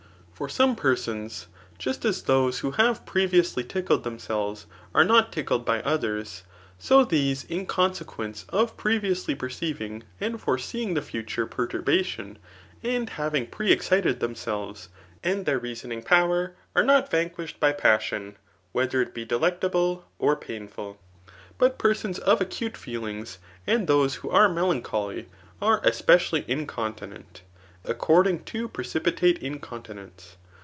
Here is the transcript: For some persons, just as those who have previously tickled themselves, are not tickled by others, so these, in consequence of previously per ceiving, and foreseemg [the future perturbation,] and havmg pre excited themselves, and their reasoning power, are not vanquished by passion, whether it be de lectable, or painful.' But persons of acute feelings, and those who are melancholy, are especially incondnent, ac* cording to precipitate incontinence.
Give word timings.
For 0.41 0.49
some 0.49 0.75
persons, 0.75 1.45
just 1.77 2.03
as 2.03 2.23
those 2.23 2.57
who 2.61 2.71
have 2.71 3.05
previously 3.05 3.63
tickled 3.63 4.03
themselves, 4.03 4.65
are 4.91 5.03
not 5.03 5.31
tickled 5.31 5.65
by 5.65 5.83
others, 5.83 6.41
so 6.79 7.05
these, 7.05 7.43
in 7.43 7.67
consequence 7.67 8.47
of 8.49 8.75
previously 8.75 9.35
per 9.35 9.49
ceiving, 9.49 10.01
and 10.19 10.41
foreseemg 10.41 10.95
[the 10.95 11.03
future 11.03 11.45
perturbation,] 11.45 12.39
and 12.81 13.11
havmg 13.11 13.51
pre 13.51 13.71
excited 13.71 14.19
themselves, 14.19 14.89
and 15.23 15.45
their 15.45 15.59
reasoning 15.59 16.01
power, 16.01 16.55
are 16.75 16.81
not 16.83 17.11
vanquished 17.11 17.59
by 17.59 17.71
passion, 17.71 18.35
whether 18.71 18.99
it 18.99 19.13
be 19.13 19.23
de 19.25 19.37
lectable, 19.37 20.05
or 20.17 20.35
painful.' 20.35 20.97
But 21.59 21.77
persons 21.77 22.17
of 22.17 22.41
acute 22.41 22.75
feelings, 22.77 23.37
and 23.67 23.85
those 23.85 24.15
who 24.15 24.31
are 24.31 24.49
melancholy, 24.49 25.27
are 25.61 25.81
especially 25.83 26.45
incondnent, 26.49 27.41
ac* 27.83 27.95
cording 27.97 28.43
to 28.43 28.67
precipitate 28.69 29.39
incontinence. 29.39 30.37